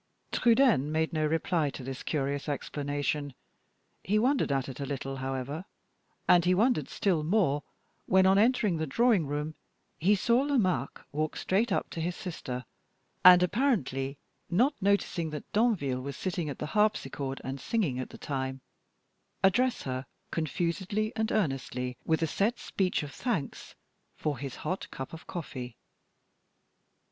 [0.31, 3.35] Trudaine made no reply to this curious explanation.
[4.03, 5.65] He wondered at it a little, however,
[6.27, 7.61] and he wondered still more
[8.07, 9.53] when, on entering the drawing room,
[9.99, 12.65] he saw Lomaque walk straight up to his sister,
[13.23, 14.17] and apparently
[14.49, 18.61] not noticing that Danville was sitting at the harpsichord and singing at the time
[19.43, 23.75] address her confusedly and earnestly with a set speech of thanks
[24.15, 25.77] for his hot cup of coffee.